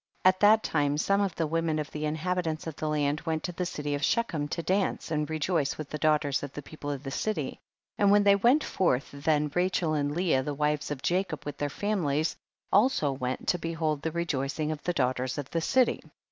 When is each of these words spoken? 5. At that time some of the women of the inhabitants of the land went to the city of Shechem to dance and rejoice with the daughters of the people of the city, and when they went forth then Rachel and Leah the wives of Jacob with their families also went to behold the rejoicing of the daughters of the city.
5. 0.23 0.29
At 0.33 0.39
that 0.39 0.63
time 0.63 0.97
some 0.97 1.21
of 1.21 1.35
the 1.35 1.45
women 1.45 1.77
of 1.77 1.91
the 1.91 2.05
inhabitants 2.07 2.65
of 2.65 2.75
the 2.75 2.89
land 2.89 3.21
went 3.21 3.43
to 3.43 3.51
the 3.51 3.67
city 3.67 3.93
of 3.93 4.03
Shechem 4.03 4.47
to 4.47 4.63
dance 4.63 5.11
and 5.11 5.29
rejoice 5.29 5.77
with 5.77 5.91
the 5.91 5.99
daughters 5.99 6.41
of 6.41 6.51
the 6.53 6.63
people 6.63 6.89
of 6.89 7.03
the 7.03 7.11
city, 7.11 7.59
and 7.99 8.09
when 8.09 8.23
they 8.23 8.35
went 8.35 8.63
forth 8.63 9.11
then 9.11 9.51
Rachel 9.53 9.93
and 9.93 10.15
Leah 10.15 10.41
the 10.41 10.55
wives 10.55 10.89
of 10.89 11.03
Jacob 11.03 11.45
with 11.45 11.57
their 11.57 11.69
families 11.69 12.35
also 12.73 13.11
went 13.11 13.47
to 13.49 13.59
behold 13.59 14.01
the 14.01 14.09
rejoicing 14.11 14.71
of 14.71 14.81
the 14.81 14.93
daughters 14.93 15.37
of 15.37 15.51
the 15.51 15.61
city. 15.61 16.01